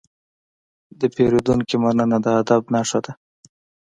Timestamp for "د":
0.99-1.01, 2.25-2.27